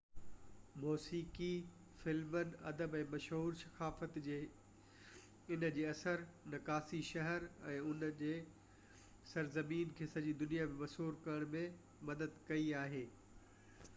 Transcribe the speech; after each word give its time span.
موسيقي 0.83 1.49
فلمن 2.03 2.53
ادب 2.71 2.95
۽ 2.99 3.01
مشهور 3.11 3.57
ثقافت 3.59 4.17
جي 4.27 4.37
ان 5.57 5.65
جي 5.75 5.85
اڪثر 5.91 6.23
نقاشي 6.55 7.03
شهر 7.11 7.45
۽ 7.75 7.77
ان 7.93 8.09
جي 8.23 8.31
سرزمين 9.33 9.93
کي 10.01 10.09
سڄي 10.15 10.35
دنيا 10.43 10.67
۾ 10.73 10.79
مشهور 10.81 11.21
ڪرڻ 11.29 11.55
۾ 11.61 11.63
مدد 12.11 12.43
ڪئي 12.51 12.67
آهي 12.81 13.05